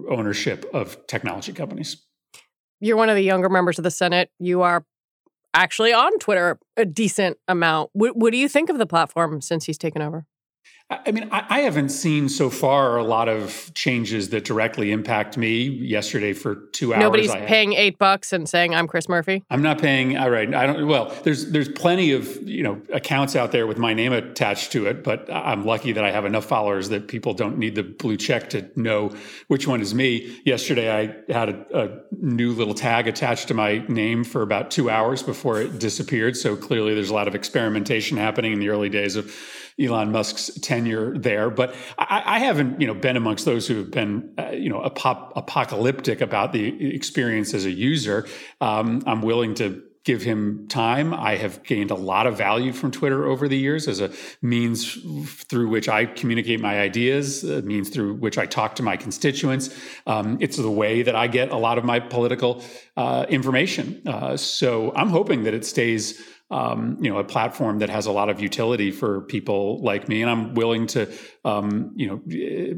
ownership 0.09 0.65
of 0.73 1.05
technology 1.07 1.51
companies. 1.51 2.05
You're 2.79 2.95
one 2.95 3.09
of 3.09 3.15
the 3.15 3.23
younger 3.23 3.49
members 3.49 3.77
of 3.77 3.83
the 3.83 3.91
Senate. 3.91 4.29
You 4.39 4.61
are 4.61 4.85
actually 5.53 5.93
on 5.93 6.17
Twitter 6.19 6.59
a 6.77 6.85
decent 6.85 7.37
amount. 7.47 7.89
What, 7.93 8.15
what 8.15 8.31
do 8.31 8.37
you 8.37 8.47
think 8.47 8.69
of 8.69 8.77
the 8.77 8.85
platform 8.85 9.41
since 9.41 9.65
he's 9.65 9.77
taken 9.77 10.01
over? 10.01 10.27
I 10.87 11.11
mean, 11.11 11.27
I, 11.31 11.61
haven't 11.61 11.89
seen 11.89 12.29
so 12.29 12.51
far 12.51 12.97
a 12.97 13.03
lot 13.03 13.27
of 13.27 13.71
changes 13.73 14.29
that 14.29 14.45
directly 14.45 14.91
impact 14.91 15.35
me. 15.35 15.63
Yesterday 15.63 16.31
for 16.33 16.55
two 16.73 16.93
hours, 16.93 17.01
nobody's 17.01 17.33
paying 17.33 17.73
eight 17.73 17.97
bucks 17.97 18.31
and 18.31 18.47
saying 18.47 18.75
I'm 18.75 18.87
Chris 18.87 19.09
Murphy. 19.09 19.43
I'm 19.49 19.63
not 19.63 19.79
paying. 19.81 20.15
All 20.15 20.29
right, 20.29 20.53
I 20.53 20.67
don't. 20.67 20.85
Well, 20.87 21.11
there's 21.23 21.49
there's 21.49 21.69
plenty 21.69 22.11
of 22.11 22.47
you 22.47 22.61
know 22.61 22.79
accounts 22.93 23.35
out 23.35 23.51
there 23.51 23.65
with 23.65 23.79
my 23.79 23.95
name 23.95 24.13
attached 24.13 24.73
to 24.73 24.85
it, 24.85 25.03
but 25.03 25.27
I'm 25.33 25.65
lucky 25.65 25.91
that 25.91 26.03
I 26.03 26.11
have 26.11 26.23
enough 26.23 26.45
followers 26.45 26.89
that 26.89 27.07
people 27.07 27.33
don't 27.33 27.57
need 27.57 27.73
the 27.73 27.83
blue 27.83 28.15
check 28.15 28.51
to 28.51 28.69
know 28.75 29.11
which 29.47 29.67
one 29.67 29.81
is 29.81 29.95
me. 29.95 30.39
Yesterday, 30.45 30.91
I 30.91 31.33
had 31.33 31.49
a, 31.49 31.83
a 31.83 32.01
new 32.11 32.53
little 32.53 32.75
tag 32.75 33.07
attached 33.07 33.47
to 33.47 33.55
my 33.55 33.79
name 33.87 34.23
for 34.23 34.43
about 34.43 34.69
two 34.69 34.91
hours 34.91 35.23
before 35.23 35.59
it 35.61 35.79
disappeared. 35.79 36.37
So 36.37 36.55
clearly, 36.55 36.93
there's 36.93 37.09
a 37.09 37.15
lot 37.15 37.27
of 37.27 37.33
experimentation 37.33 38.17
happening 38.17 38.53
in 38.53 38.59
the 38.59 38.69
early 38.69 38.89
days 38.89 39.15
of 39.15 39.35
Elon 39.79 40.11
Musk's 40.11 40.49
tenure 40.61 41.17
there. 41.17 41.49
But 41.49 41.75
I, 41.97 42.23
I 42.25 42.39
haven't, 42.39 42.79
you 42.79 42.87
know, 42.87 42.93
been 42.93 43.17
amongst 43.17 43.45
those 43.45 43.67
who 43.67 43.77
have 43.77 43.91
been, 43.91 44.33
uh, 44.37 44.51
you 44.51 44.69
know, 44.69 44.81
apocalyptic 44.81 46.21
about 46.21 46.53
the 46.53 46.95
experience 46.95 47.53
as 47.53 47.65
a 47.65 47.71
user. 47.71 48.25
Um, 48.61 49.03
I'm 49.05 49.21
willing 49.21 49.53
to 49.55 49.83
give 50.05 50.21
him 50.21 50.67
time. 50.67 51.13
I 51.13 51.35
have 51.35 51.63
gained 51.63 51.89
a 51.89 51.95
lot 51.95 52.27
of 52.27 52.37
value 52.37 52.71
from 52.71 52.91
Twitter 52.91 53.25
over 53.25 53.47
the 53.47 53.57
years 53.57 53.87
as 53.87 53.99
a 53.99 54.11
means 54.41 54.93
through 55.49 55.67
which 55.67 55.89
I 55.89 56.05
communicate 56.05 56.61
my 56.61 56.79
ideas, 56.79 57.43
a 57.43 57.63
means 57.63 57.89
through 57.89 58.13
which 58.13 58.37
I 58.37 58.45
talk 58.45 58.75
to 58.75 58.83
my 58.83 58.97
constituents. 58.97 59.75
Um, 60.05 60.37
it's 60.39 60.57
the 60.57 60.69
way 60.69 61.01
that 61.01 61.15
I 61.15 61.25
get 61.25 61.49
a 61.49 61.57
lot 61.57 61.79
of 61.79 61.83
my 61.83 61.99
political 61.99 62.63
uh, 62.95 63.25
information. 63.29 64.03
Uh, 64.05 64.37
so 64.37 64.93
I'm 64.95 65.09
hoping 65.09 65.43
that 65.43 65.55
it 65.55 65.65
stays. 65.65 66.21
Um, 66.51 66.99
you 67.01 67.11
know, 67.11 67.17
a 67.17 67.23
platform 67.23 67.79
that 67.79 67.89
has 67.89 68.05
a 68.05 68.11
lot 68.11 68.29
of 68.29 68.39
utility 68.39 68.91
for 68.91 69.21
people 69.21 69.81
like 69.81 70.07
me, 70.07 70.21
and 70.21 70.29
I'm 70.29 70.53
willing 70.53 70.85
to, 70.87 71.11
um, 71.43 71.91
you 71.95 72.07
know, 72.07 72.21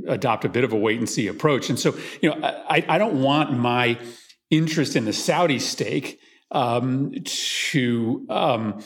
adopt 0.07 0.45
a 0.45 0.49
bit 0.49 0.63
of 0.63 0.71
a 0.71 0.77
wait 0.77 0.99
and 0.99 1.09
see 1.09 1.27
approach. 1.27 1.69
And 1.69 1.77
so, 1.77 1.93
you 2.21 2.29
know, 2.29 2.39
I, 2.41 2.85
I 2.87 2.97
don't 2.97 3.21
want 3.21 3.51
my 3.51 3.99
interest 4.49 4.95
in 4.95 5.03
the 5.03 5.11
Saudi 5.11 5.59
stake 5.59 6.17
um, 6.49 7.11
to, 7.25 8.25
um, 8.29 8.81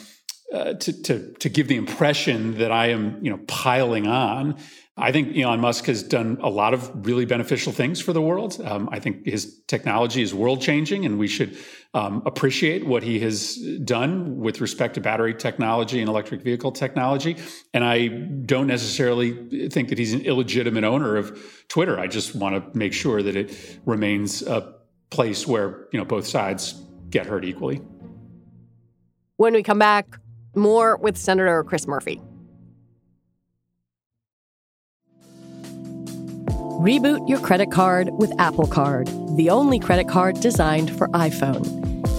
uh, 0.52 0.74
to, 0.74 1.02
to 1.04 1.34
to 1.40 1.50
give 1.50 1.70
the 1.70 1.78
impression 1.78 2.58
that 2.58 2.72
I 2.72 2.88
am 2.88 3.24
you 3.24 3.32
know 3.32 3.40
piling 3.48 4.08
on. 4.08 4.58
I 4.98 5.14
think 5.14 5.38
Elon 5.38 5.62
Musk 5.62 5.86
has 5.86 6.04
done 6.04 6.40
a 6.42 6.50
lot 6.50 6.74
of 6.74 7.06
really 7.06 7.26
beneficial 7.26 7.72
things 7.72 8.02
for 8.02 8.12
the 8.12 8.22
world. 8.22 8.62
Um, 8.64 8.90
I 8.92 9.00
think 9.00 9.26
his 9.26 9.62
technology 9.68 10.22
is 10.22 10.34
world 10.34 10.62
changing, 10.62 11.06
and 11.06 11.18
we 11.18 11.28
should 11.28 11.58
um, 11.94 12.24
appreciate 12.26 12.86
what 12.86 13.04
he 13.04 13.20
has 13.20 13.58
done 13.84 14.38
with 14.38 14.62
respect 14.62 14.94
to 14.96 15.02
battery 15.02 15.34
technology 15.34 16.00
and 16.00 16.08
electric 16.08 16.42
vehicle 16.42 16.72
technology. 16.72 17.36
And 17.74 17.84
I 17.84 18.08
don't 18.08 18.68
necessarily 18.68 19.70
think 19.70 19.90
that 19.90 19.98
he's 19.98 20.14
an 20.14 20.22
illegitimate 20.22 20.86
owner 20.86 21.18
of 21.18 21.38
Twitter. 21.68 22.00
I 22.00 22.08
just 22.08 22.34
want 22.34 22.56
to 22.56 22.78
make 22.78 22.94
sure 22.94 23.22
that 23.22 23.36
it 23.36 23.80
remains 23.86 24.42
a 24.42 24.74
place 25.10 25.46
where 25.46 25.88
you 25.92 26.00
know 26.00 26.06
both 26.06 26.26
sides 26.26 26.82
get 27.10 27.26
hurt 27.26 27.44
equally. 27.44 27.82
When 29.36 29.54
we 29.54 29.64
come 29.64 29.80
back, 29.80 30.18
more 30.56 30.96
with 30.98 31.18
Senator 31.18 31.64
Chris 31.64 31.88
Murphy. 31.88 32.22
Reboot 36.82 37.30
your 37.30 37.40
credit 37.40 37.70
card 37.70 38.10
with 38.14 38.34
Apple 38.40 38.66
Card, 38.66 39.08
the 39.36 39.50
only 39.52 39.78
credit 39.78 40.08
card 40.08 40.40
designed 40.40 40.90
for 40.98 41.08
iPhone. 41.10 41.81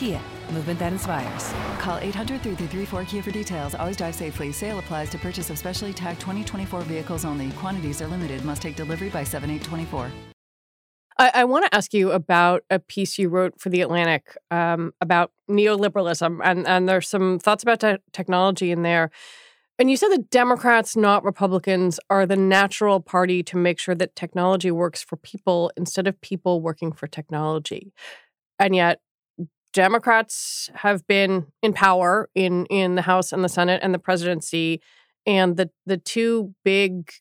Kia, 0.00 0.18
movement 0.50 0.78
that 0.78 0.94
inspires. 0.94 1.52
Call 1.78 1.98
800 1.98 2.40
334 2.40 3.04
Kia 3.04 3.22
for 3.22 3.30
details. 3.30 3.74
Always 3.74 3.98
drive 3.98 4.14
safely. 4.14 4.50
Sale 4.50 4.78
applies 4.78 5.10
to 5.10 5.18
purchase 5.18 5.50
of 5.50 5.58
specially 5.58 5.92
tagged 5.92 6.20
2024 6.20 6.80
vehicles 6.82 7.26
only. 7.26 7.50
Quantities 7.50 8.00
are 8.00 8.06
limited. 8.06 8.42
Must 8.42 8.62
take 8.62 8.76
delivery 8.76 9.10
by 9.10 9.24
7824. 9.24 10.10
I, 11.18 11.30
I 11.34 11.44
want 11.44 11.66
to 11.66 11.74
ask 11.74 11.92
you 11.92 12.12
about 12.12 12.64
a 12.70 12.78
piece 12.78 13.18
you 13.18 13.28
wrote 13.28 13.60
for 13.60 13.68
The 13.68 13.82
Atlantic 13.82 14.38
um, 14.50 14.94
about 15.02 15.32
neoliberalism, 15.50 16.40
and, 16.42 16.66
and 16.66 16.88
there's 16.88 17.06
some 17.06 17.38
thoughts 17.38 17.62
about 17.62 17.80
te- 17.80 18.02
technology 18.14 18.70
in 18.70 18.80
there. 18.80 19.10
And 19.78 19.90
you 19.90 19.98
said 19.98 20.12
that 20.12 20.30
Democrats, 20.30 20.96
not 20.96 21.24
Republicans, 21.24 22.00
are 22.08 22.24
the 22.24 22.36
natural 22.36 23.00
party 23.00 23.42
to 23.42 23.58
make 23.58 23.78
sure 23.78 23.94
that 23.96 24.16
technology 24.16 24.70
works 24.70 25.02
for 25.02 25.16
people 25.16 25.70
instead 25.76 26.06
of 26.06 26.18
people 26.22 26.62
working 26.62 26.90
for 26.90 27.06
technology. 27.06 27.92
And 28.58 28.74
yet, 28.74 29.00
Democrats 29.72 30.68
have 30.74 31.06
been 31.06 31.46
in 31.62 31.72
power 31.72 32.28
in 32.34 32.66
in 32.66 32.96
the 32.96 33.02
House 33.02 33.32
and 33.32 33.44
the 33.44 33.48
Senate 33.48 33.80
and 33.82 33.94
the 33.94 33.98
presidency, 33.98 34.80
and 35.26 35.56
the 35.56 35.70
the 35.86 35.96
two 35.96 36.54
big, 36.64 37.12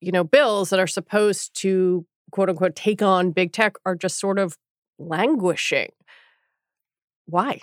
you 0.00 0.12
know, 0.12 0.24
bills 0.24 0.70
that 0.70 0.78
are 0.78 0.86
supposed 0.86 1.54
to 1.60 2.06
quote 2.30 2.48
unquote 2.48 2.76
take 2.76 3.02
on 3.02 3.32
big 3.32 3.52
tech 3.52 3.76
are 3.84 3.96
just 3.96 4.18
sort 4.18 4.38
of 4.38 4.56
languishing. 4.98 5.90
Why? 7.26 7.60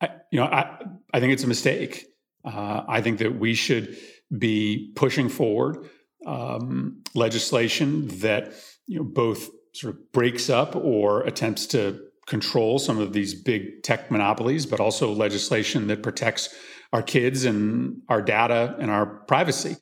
I, 0.00 0.10
you 0.30 0.40
know, 0.40 0.46
I, 0.46 0.78
I 1.12 1.20
think 1.20 1.32
it's 1.32 1.44
a 1.44 1.48
mistake. 1.48 2.06
Uh, 2.44 2.84
I 2.88 3.00
think 3.00 3.18
that 3.18 3.38
we 3.38 3.54
should 3.54 3.96
be 4.36 4.92
pushing 4.94 5.28
forward 5.28 5.84
um, 6.26 7.02
legislation 7.14 8.08
that 8.20 8.52
you 8.86 8.98
know 8.98 9.04
both 9.04 9.50
sort 9.72 9.94
of 9.94 10.12
breaks 10.12 10.50
up 10.50 10.74
or 10.76 11.22
attempts 11.22 11.66
to 11.66 12.09
control 12.26 12.78
some 12.78 12.98
of 12.98 13.12
these 13.12 13.34
big 13.34 13.82
tech 13.82 14.10
monopolies, 14.10 14.66
but 14.66 14.80
also 14.80 15.12
legislation 15.12 15.86
that 15.88 16.02
protects 16.02 16.54
our 16.92 17.02
kids 17.02 17.44
and 17.44 18.02
our 18.08 18.22
data 18.22 18.76
and 18.78 18.90
our 18.90 19.06
privacy. 19.06 19.76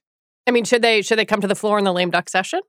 I 0.46 0.50
mean, 0.50 0.64
should 0.64 0.82
they 0.82 1.02
should 1.02 1.18
they 1.18 1.26
come 1.26 1.40
to 1.40 1.46
the 1.46 1.54
floor 1.54 1.78
in 1.78 1.84
the 1.84 1.92
lame 1.92 2.10
duck 2.10 2.28
session? 2.28 2.60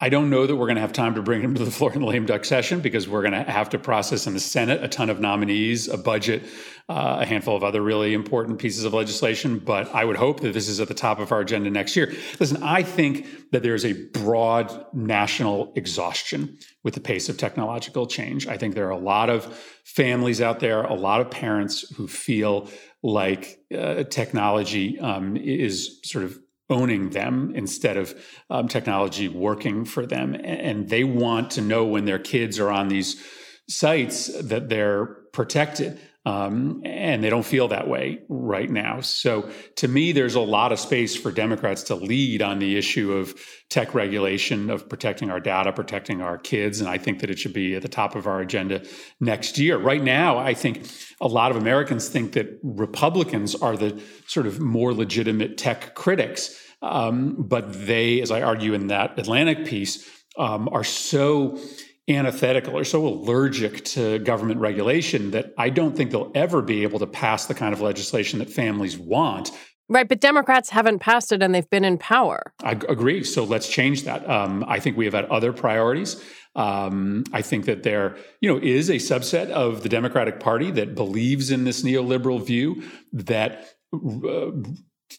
I 0.00 0.08
don't 0.08 0.30
know 0.30 0.48
that 0.48 0.56
we're 0.56 0.66
going 0.66 0.76
to 0.76 0.80
have 0.80 0.92
time 0.92 1.14
to 1.14 1.22
bring 1.22 1.42
them 1.42 1.54
to 1.54 1.64
the 1.64 1.70
floor 1.70 1.92
in 1.92 2.00
the 2.00 2.06
lame 2.06 2.26
duck 2.26 2.44
session 2.44 2.80
because 2.80 3.08
we're 3.08 3.22
going 3.22 3.34
to 3.34 3.44
have 3.44 3.70
to 3.70 3.78
process 3.78 4.26
in 4.26 4.34
the 4.34 4.40
Senate 4.40 4.82
a 4.82 4.88
ton 4.88 5.08
of 5.08 5.20
nominees, 5.20 5.86
a 5.86 5.96
budget, 5.96 6.42
uh, 6.88 7.18
a 7.20 7.26
handful 7.26 7.56
of 7.56 7.62
other 7.62 7.82
really 7.82 8.14
important 8.14 8.58
pieces 8.58 8.84
of 8.84 8.92
legislation. 8.92 9.58
But 9.58 9.94
I 9.94 10.04
would 10.04 10.16
hope 10.16 10.40
that 10.40 10.52
this 10.52 10.68
is 10.68 10.80
at 10.80 10.88
the 10.88 10.94
top 10.94 11.18
of 11.18 11.32
our 11.32 11.40
agenda 11.40 11.70
next 11.70 11.96
year. 11.96 12.12
Listen, 12.40 12.62
I 12.62 12.82
think 12.82 13.50
that 13.52 13.62
there's 13.62 13.84
a 13.84 13.92
broad 13.92 14.86
national 14.92 15.72
exhaustion 15.76 16.58
with 16.82 16.94
the 16.94 17.00
pace 17.00 17.28
of 17.28 17.36
technological 17.36 18.06
change. 18.06 18.46
I 18.46 18.56
think 18.56 18.74
there 18.74 18.86
are 18.86 18.90
a 18.90 18.96
lot 18.98 19.30
of 19.30 19.44
families 19.84 20.40
out 20.40 20.60
there, 20.60 20.82
a 20.82 20.94
lot 20.94 21.20
of 21.20 21.30
parents 21.30 21.88
who 21.96 22.08
feel 22.08 22.68
like 23.02 23.60
uh, 23.76 24.04
technology 24.04 24.98
um, 25.00 25.36
is 25.36 26.00
sort 26.04 26.24
of 26.24 26.38
owning 26.70 27.10
them 27.10 27.52
instead 27.54 27.96
of 27.96 28.14
um, 28.48 28.68
technology 28.68 29.28
working 29.28 29.84
for 29.84 30.06
them. 30.06 30.34
And 30.34 30.88
they 30.88 31.04
want 31.04 31.50
to 31.52 31.60
know 31.60 31.84
when 31.84 32.06
their 32.06 32.18
kids 32.18 32.58
are 32.58 32.70
on 32.70 32.88
these 32.88 33.22
sites 33.68 34.26
that 34.42 34.68
they're 34.68 35.06
protected. 35.32 36.00
Um, 36.24 36.82
and 36.84 37.24
they 37.24 37.30
don't 37.30 37.44
feel 37.44 37.66
that 37.68 37.88
way 37.88 38.20
right 38.28 38.70
now. 38.70 39.00
So, 39.00 39.50
to 39.76 39.88
me, 39.88 40.12
there's 40.12 40.36
a 40.36 40.40
lot 40.40 40.70
of 40.70 40.78
space 40.78 41.16
for 41.16 41.32
Democrats 41.32 41.82
to 41.84 41.96
lead 41.96 42.42
on 42.42 42.60
the 42.60 42.76
issue 42.78 43.12
of 43.12 43.34
tech 43.70 43.92
regulation, 43.92 44.70
of 44.70 44.88
protecting 44.88 45.30
our 45.32 45.40
data, 45.40 45.72
protecting 45.72 46.22
our 46.22 46.38
kids. 46.38 46.80
And 46.80 46.88
I 46.88 46.96
think 46.96 47.20
that 47.20 47.30
it 47.30 47.40
should 47.40 47.52
be 47.52 47.74
at 47.74 47.82
the 47.82 47.88
top 47.88 48.14
of 48.14 48.28
our 48.28 48.40
agenda 48.40 48.84
next 49.18 49.58
year. 49.58 49.78
Right 49.78 50.02
now, 50.02 50.38
I 50.38 50.54
think 50.54 50.86
a 51.20 51.26
lot 51.26 51.50
of 51.50 51.56
Americans 51.56 52.08
think 52.08 52.32
that 52.34 52.56
Republicans 52.62 53.56
are 53.56 53.76
the 53.76 54.00
sort 54.28 54.46
of 54.46 54.60
more 54.60 54.94
legitimate 54.94 55.58
tech 55.58 55.96
critics. 55.96 56.56
Um, 56.82 57.34
but 57.38 57.72
they, 57.72 58.20
as 58.20 58.30
I 58.30 58.42
argue 58.42 58.74
in 58.74 58.88
that 58.88 59.18
Atlantic 59.18 59.66
piece, 59.66 60.08
um, 60.38 60.68
are 60.70 60.84
so 60.84 61.58
antithetical 62.08 62.76
or 62.76 62.84
so 62.84 63.06
allergic 63.06 63.84
to 63.84 64.18
government 64.20 64.60
regulation 64.60 65.30
that 65.30 65.52
I 65.56 65.70
don't 65.70 65.96
think 65.96 66.10
they'll 66.10 66.32
ever 66.34 66.60
be 66.60 66.82
able 66.82 66.98
to 66.98 67.06
pass 67.06 67.46
the 67.46 67.54
kind 67.54 67.72
of 67.72 67.80
legislation 67.80 68.40
that 68.40 68.50
families 68.50 68.98
want. 68.98 69.52
Right, 69.88 70.08
but 70.08 70.20
Democrats 70.20 70.70
haven't 70.70 71.00
passed 71.00 71.32
it 71.32 71.42
and 71.42 71.54
they've 71.54 71.68
been 71.68 71.84
in 71.84 71.98
power. 71.98 72.54
I 72.62 72.72
agree. 72.72 73.24
So 73.24 73.44
let's 73.44 73.68
change 73.68 74.04
that. 74.04 74.28
Um, 74.28 74.64
I 74.66 74.80
think 74.80 74.96
we 74.96 75.04
have 75.04 75.14
had 75.14 75.26
other 75.26 75.52
priorities. 75.52 76.22
Um, 76.54 77.24
I 77.32 77.42
think 77.42 77.66
that 77.66 77.82
there, 77.82 78.16
you 78.40 78.48
know, 78.48 78.58
is 78.62 78.90
a 78.90 78.94
subset 78.94 79.48
of 79.50 79.82
the 79.82 79.88
Democratic 79.88 80.40
Party 80.40 80.70
that 80.72 80.94
believes 80.94 81.50
in 81.50 81.64
this 81.64 81.82
neoliberal 81.82 82.44
view 82.44 82.82
that 83.12 83.68
uh, 83.92 84.50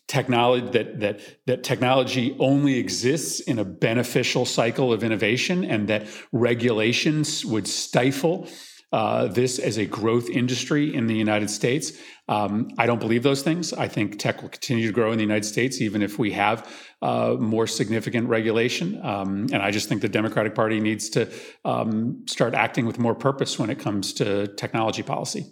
technology 0.07 0.67
that 0.71 0.99
that 0.99 1.19
that 1.45 1.63
technology 1.63 2.35
only 2.39 2.77
exists 2.77 3.39
in 3.41 3.59
a 3.59 3.65
beneficial 3.65 4.45
cycle 4.45 4.91
of 4.93 5.03
innovation 5.03 5.63
and 5.63 5.87
that 5.87 6.07
regulations 6.31 7.45
would 7.45 7.67
stifle 7.67 8.47
uh, 8.93 9.27
this 9.27 9.57
as 9.57 9.77
a 9.77 9.85
growth 9.87 10.29
industry 10.29 10.93
in 10.93 11.07
the 11.07 11.15
United 11.15 11.49
States. 11.49 11.93
Um, 12.29 12.69
I 12.77 12.85
don't 12.85 12.99
believe 12.99 13.23
those 13.23 13.41
things. 13.41 13.73
I 13.73 13.87
think 13.87 14.19
tech 14.19 14.43
will 14.43 14.49
continue 14.49 14.85
to 14.85 14.93
grow 14.93 15.11
in 15.11 15.17
the 15.17 15.23
United 15.23 15.45
States, 15.45 15.81
even 15.81 16.03
if 16.03 16.19
we 16.19 16.31
have 16.33 16.71
uh, 17.01 17.35
more 17.39 17.65
significant 17.65 18.29
regulation. 18.29 19.03
Um, 19.03 19.47
and 19.51 19.63
I 19.63 19.71
just 19.71 19.89
think 19.89 20.03
the 20.03 20.09
Democratic 20.09 20.53
Party 20.53 20.79
needs 20.79 21.09
to 21.09 21.27
um, 21.65 22.23
start 22.27 22.53
acting 22.53 22.85
with 22.85 22.99
more 22.99 23.15
purpose 23.15 23.57
when 23.57 23.71
it 23.71 23.79
comes 23.79 24.13
to 24.13 24.47
technology 24.55 25.01
policy. 25.01 25.47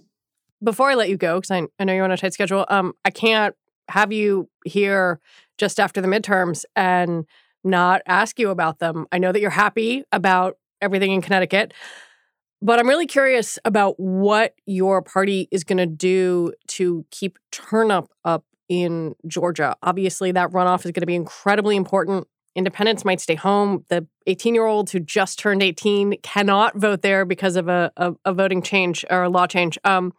Before 0.63 0.91
I 0.91 0.93
let 0.93 1.10
you 1.10 1.17
go, 1.17 1.38
because 1.38 1.50
I, 1.50 1.63
I, 1.79 1.86
know 1.86 1.93
you're 1.93 2.03
on 2.03 2.12
a 2.12 2.17
tight 2.17 2.33
schedule, 2.33 2.67
um, 2.69 2.93
I 3.03 3.10
can't 3.10 3.55
have 3.91 4.12
you 4.12 4.50
here 4.65 5.19
just 5.57 5.79
after 5.79 6.01
the 6.01 6.07
midterms 6.07 6.65
and 6.75 7.25
not 7.63 8.01
ask 8.07 8.39
you 8.39 8.50
about 8.50 8.79
them. 8.79 9.05
I 9.12 9.19
know 9.19 9.31
that 9.31 9.39
you're 9.39 9.51
happy 9.51 10.03
about 10.12 10.57
everything 10.81 11.12
in 11.12 11.21
Connecticut. 11.21 11.74
But 12.63 12.79
I'm 12.79 12.88
really 12.88 13.07
curious 13.07 13.57
about 13.65 14.00
what 14.00 14.53
your 14.67 15.01
party 15.01 15.48
is 15.51 15.63
going 15.63 15.79
to 15.79 15.88
do 15.88 16.53
to 16.69 17.05
keep 17.10 17.39
turnout 17.51 18.10
up 18.24 18.45
in 18.69 19.15
Georgia. 19.27 19.75
Obviously, 19.81 20.31
that 20.31 20.51
runoff 20.51 20.86
is 20.86 20.91
going 20.91 21.01
to 21.01 21.07
be 21.07 21.15
incredibly 21.15 21.75
important. 21.75 22.27
Independents 22.55 23.03
might 23.03 23.19
stay 23.19 23.33
home. 23.33 23.86
The 23.89 24.05
18 24.27 24.53
year 24.53 24.65
olds 24.65 24.91
who 24.91 25.00
just 25.00 25.39
turned 25.39 25.63
18 25.63 26.17
cannot 26.21 26.77
vote 26.77 27.01
there 27.01 27.25
because 27.25 27.55
of 27.55 27.67
a, 27.67 27.91
a, 27.98 28.13
a 28.25 28.33
voting 28.33 28.62
change 28.62 29.05
or 29.10 29.24
a 29.24 29.29
law 29.29 29.48
change. 29.48 29.79
Um, 29.83 30.13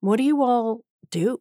what 0.00 0.16
do 0.16 0.22
you 0.22 0.42
all 0.42 0.80
do? 1.10 1.40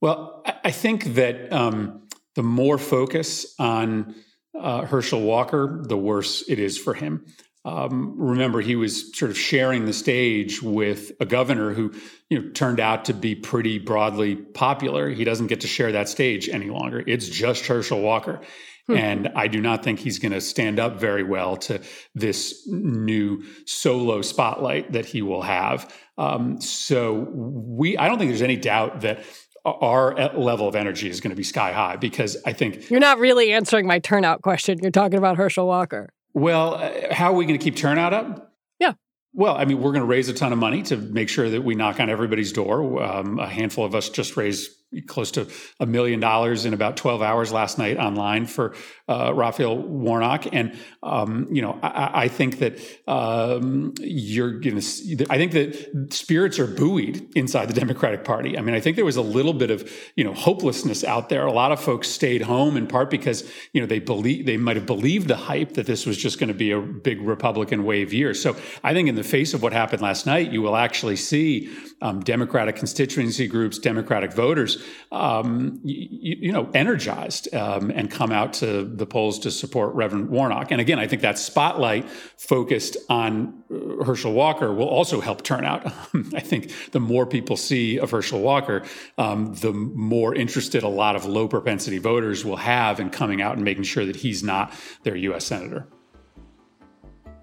Well, 0.00 0.42
I 0.64 0.70
think 0.70 1.14
that 1.14 1.52
um, 1.52 2.08
the 2.34 2.42
more 2.42 2.78
focus 2.78 3.54
on 3.58 4.14
uh, 4.58 4.86
Herschel 4.86 5.20
Walker, 5.20 5.82
the 5.86 5.96
worse 5.96 6.48
it 6.48 6.58
is 6.58 6.78
for 6.78 6.94
him. 6.94 7.26
Um, 7.64 8.14
remember, 8.16 8.62
he 8.62 8.74
was 8.74 9.14
sort 9.16 9.30
of 9.30 9.38
sharing 9.38 9.84
the 9.84 9.92
stage 9.92 10.62
with 10.62 11.12
a 11.20 11.26
governor 11.26 11.74
who, 11.74 11.92
you 12.30 12.40
know, 12.40 12.50
turned 12.52 12.80
out 12.80 13.04
to 13.06 13.14
be 13.14 13.34
pretty 13.34 13.78
broadly 13.78 14.36
popular. 14.36 15.10
He 15.10 15.24
doesn't 15.24 15.48
get 15.48 15.60
to 15.60 15.66
share 15.66 15.92
that 15.92 16.08
stage 16.08 16.48
any 16.48 16.70
longer. 16.70 17.04
It's 17.06 17.28
just 17.28 17.66
Herschel 17.66 18.00
Walker. 18.00 18.40
Hmm. 18.86 18.96
And 18.96 19.28
I 19.36 19.46
do 19.48 19.60
not 19.60 19.84
think 19.84 19.98
he's 19.98 20.18
going 20.18 20.32
to 20.32 20.40
stand 20.40 20.80
up 20.80 20.98
very 20.98 21.22
well 21.22 21.58
to 21.58 21.82
this 22.14 22.66
new 22.66 23.44
solo 23.66 24.22
spotlight 24.22 24.92
that 24.92 25.04
he 25.04 25.20
will 25.20 25.42
have. 25.42 25.94
Um, 26.16 26.62
so 26.62 27.28
we, 27.30 27.98
I 27.98 28.08
don't 28.08 28.18
think 28.18 28.30
there's 28.30 28.40
any 28.40 28.56
doubt 28.56 29.02
that 29.02 29.22
our 29.64 30.14
level 30.36 30.68
of 30.68 30.74
energy 30.74 31.08
is 31.08 31.20
going 31.20 31.30
to 31.30 31.36
be 31.36 31.42
sky 31.42 31.72
high 31.72 31.96
because 31.96 32.36
I 32.44 32.52
think 32.52 32.90
you're 32.90 33.00
not 33.00 33.18
really 33.18 33.52
answering 33.52 33.86
my 33.86 33.98
turnout 33.98 34.42
question. 34.42 34.78
You're 34.80 34.90
talking 34.90 35.18
about 35.18 35.36
Herschel 35.36 35.66
Walker. 35.66 36.10
Well, 36.32 36.74
uh, 36.74 37.12
how 37.12 37.32
are 37.32 37.36
we 37.36 37.44
going 37.44 37.58
to 37.58 37.62
keep 37.62 37.76
turnout 37.76 38.14
up? 38.14 38.54
Yeah. 38.78 38.92
Well, 39.32 39.56
I 39.56 39.64
mean, 39.64 39.78
we're 39.78 39.92
going 39.92 40.02
to 40.02 40.06
raise 40.06 40.28
a 40.28 40.34
ton 40.34 40.52
of 40.52 40.58
money 40.58 40.82
to 40.84 40.96
make 40.96 41.28
sure 41.28 41.50
that 41.50 41.62
we 41.62 41.74
knock 41.74 42.00
on 42.00 42.08
everybody's 42.08 42.52
door. 42.52 43.02
Um, 43.02 43.38
a 43.38 43.48
handful 43.48 43.84
of 43.84 43.94
us 43.94 44.08
just 44.08 44.36
raised 44.36 44.70
close 45.06 45.30
to 45.30 45.46
a 45.78 45.86
million 45.86 46.18
dollars 46.18 46.64
in 46.64 46.74
about 46.74 46.96
12 46.96 47.22
hours 47.22 47.52
last 47.52 47.78
night 47.78 47.96
online 47.96 48.46
for 48.46 48.74
uh, 49.08 49.32
Raphael 49.34 49.76
Warnock. 49.76 50.52
And, 50.52 50.76
um, 51.02 51.46
you 51.50 51.62
know, 51.62 51.78
I, 51.82 52.24
I 52.24 52.28
think 52.28 52.58
that 52.58 52.78
um, 53.06 53.94
you're 54.00 54.58
going 54.58 54.80
to, 54.80 55.26
I 55.30 55.36
think 55.36 55.52
that 55.52 56.08
spirits 56.12 56.58
are 56.58 56.66
buoyed 56.66 57.28
inside 57.36 57.68
the 57.68 57.74
Democratic 57.74 58.24
Party. 58.24 58.58
I 58.58 58.62
mean, 58.62 58.74
I 58.74 58.80
think 58.80 58.96
there 58.96 59.04
was 59.04 59.16
a 59.16 59.22
little 59.22 59.54
bit 59.54 59.70
of, 59.70 59.90
you 60.16 60.24
know, 60.24 60.34
hopelessness 60.34 61.04
out 61.04 61.28
there. 61.28 61.46
A 61.46 61.52
lot 61.52 61.70
of 61.70 61.80
folks 61.80 62.08
stayed 62.08 62.42
home 62.42 62.76
in 62.76 62.86
part 62.88 63.10
because, 63.10 63.48
you 63.72 63.80
know, 63.80 63.86
they 63.86 64.00
believe, 64.00 64.46
they 64.46 64.56
might 64.56 64.76
have 64.76 64.86
believed 64.86 65.28
the 65.28 65.36
hype 65.36 65.74
that 65.74 65.86
this 65.86 66.04
was 66.04 66.16
just 66.16 66.40
going 66.40 66.48
to 66.48 66.54
be 66.54 66.72
a 66.72 66.80
big 66.80 67.20
Republican 67.20 67.84
wave 67.84 68.12
year. 68.12 68.34
So 68.34 68.56
I 68.82 68.92
think 68.92 69.08
in 69.08 69.14
the 69.14 69.24
face 69.24 69.54
of 69.54 69.62
what 69.62 69.72
happened 69.72 70.02
last 70.02 70.26
night, 70.26 70.50
you 70.50 70.62
will 70.62 70.76
actually 70.76 71.16
see 71.16 71.70
um, 72.02 72.20
Democratic 72.20 72.76
constituency 72.76 73.46
groups, 73.46 73.78
Democratic 73.78 74.32
voters, 74.32 74.79
um, 75.12 75.80
you, 75.82 76.36
you, 76.40 76.52
know, 76.52 76.70
energized 76.74 77.52
um, 77.54 77.90
and 77.90 78.10
come 78.10 78.30
out 78.32 78.52
to 78.54 78.84
the 78.84 79.06
polls 79.06 79.38
to 79.40 79.50
support 79.50 79.94
Reverend 79.94 80.30
Warnock. 80.30 80.70
And 80.70 80.80
again, 80.80 80.98
I 80.98 81.06
think 81.06 81.22
that 81.22 81.38
spotlight 81.38 82.08
focused 82.08 82.96
on 83.08 83.62
uh, 83.70 84.04
Herschel 84.04 84.32
Walker 84.32 84.72
will 84.72 84.88
also 84.88 85.20
help 85.20 85.42
turnout. 85.42 85.86
I 86.34 86.40
think 86.40 86.72
the 86.92 87.00
more 87.00 87.26
people 87.26 87.56
see 87.56 87.98
of 87.98 88.10
Herschel 88.10 88.40
Walker, 88.40 88.84
um, 89.18 89.54
the 89.54 89.72
more 89.72 90.34
interested 90.34 90.82
a 90.82 90.88
lot 90.88 91.16
of 91.16 91.24
low 91.24 91.48
propensity 91.48 91.98
voters 91.98 92.44
will 92.44 92.56
have 92.56 93.00
in 93.00 93.10
coming 93.10 93.42
out 93.42 93.56
and 93.56 93.64
making 93.64 93.84
sure 93.84 94.04
that 94.04 94.16
he's 94.16 94.42
not 94.42 94.72
their 95.02 95.16
U.S. 95.16 95.44
senator. 95.44 95.86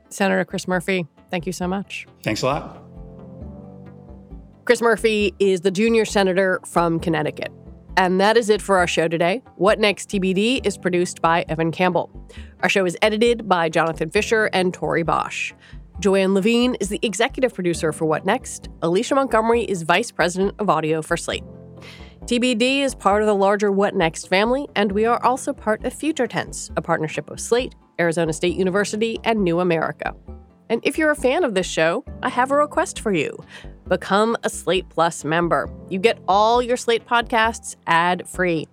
Senator 0.09 0.45
Chris 0.45 0.67
Murphy, 0.67 1.05
thank 1.29 1.45
you 1.45 1.51
so 1.51 1.67
much. 1.67 2.07
Thanks 2.23 2.41
a 2.41 2.45
lot. 2.45 2.86
Chris 4.67 4.81
Murphy 4.81 5.33
is 5.39 5.61
the 5.61 5.71
junior 5.71 6.03
senator 6.03 6.59
from 6.65 6.99
Connecticut. 6.99 7.53
And 7.95 8.19
that 8.19 8.35
is 8.35 8.49
it 8.49 8.61
for 8.61 8.75
our 8.75 8.85
show 8.85 9.07
today. 9.07 9.41
What 9.55 9.79
Next 9.79 10.09
TBD 10.09 10.67
is 10.67 10.77
produced 10.77 11.21
by 11.21 11.45
Evan 11.47 11.71
Campbell. 11.71 12.11
Our 12.63 12.67
show 12.67 12.85
is 12.85 12.97
edited 13.01 13.47
by 13.47 13.69
Jonathan 13.69 14.09
Fisher 14.09 14.49
and 14.51 14.73
Tori 14.73 15.03
Bosch. 15.03 15.53
Joanne 16.01 16.33
Levine 16.33 16.75
is 16.81 16.89
the 16.89 16.99
executive 17.01 17.53
producer 17.53 17.93
for 17.93 18.03
What 18.03 18.25
Next. 18.25 18.67
Alicia 18.81 19.15
Montgomery 19.15 19.61
is 19.61 19.83
vice 19.83 20.11
president 20.11 20.53
of 20.59 20.69
audio 20.69 21.01
for 21.01 21.15
Slate. 21.15 21.45
TBD 22.25 22.81
is 22.81 22.93
part 22.93 23.21
of 23.21 23.27
the 23.27 23.35
larger 23.35 23.71
What 23.71 23.95
Next 23.95 24.27
family, 24.27 24.67
and 24.75 24.91
we 24.91 25.05
are 25.05 25.23
also 25.23 25.53
part 25.53 25.85
of 25.85 25.93
Future 25.93 26.27
Tense, 26.27 26.71
a 26.75 26.81
partnership 26.81 27.29
of 27.29 27.39
Slate, 27.39 27.73
Arizona 28.01 28.33
State 28.33 28.57
University, 28.57 29.17
and 29.23 29.45
New 29.45 29.61
America. 29.61 30.13
And 30.69 30.81
if 30.83 30.97
you're 30.97 31.11
a 31.11 31.15
fan 31.15 31.45
of 31.45 31.53
this 31.53 31.67
show, 31.67 32.03
I 32.21 32.27
have 32.27 32.51
a 32.51 32.57
request 32.57 32.99
for 32.99 33.13
you. 33.13 33.37
Become 33.87 34.37
a 34.43 34.49
Slate 34.49 34.89
Plus 34.89 35.23
member. 35.23 35.69
You 35.89 35.99
get 35.99 36.19
all 36.27 36.61
your 36.61 36.77
Slate 36.77 37.05
podcasts 37.05 37.75
ad 37.85 38.27
free. 38.27 38.67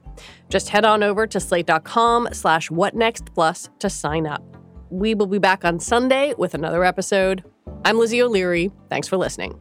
Just 0.49 0.69
head 0.69 0.85
on 0.85 1.03
over 1.03 1.27
to 1.27 1.41
slate.com 1.41 2.29
slash 2.33 2.69
whatnextplus 2.71 3.69
to 3.79 3.91
sign 3.91 4.27
up. 4.27 4.43
We 4.91 5.15
will 5.15 5.27
be 5.27 5.39
back 5.39 5.65
on 5.65 5.81
Sunday 5.81 6.35
with 6.39 6.55
another 6.55 6.85
episode. 6.85 7.45
I'm 7.85 7.99
Lizzie 7.99 8.23
O'Leary. 8.23 8.71
Thanks 8.89 9.09
for 9.09 9.17
listening. 9.17 9.59